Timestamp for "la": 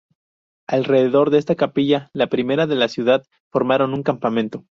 2.13-2.25, 2.73-2.87